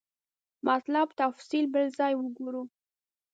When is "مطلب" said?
0.67-1.07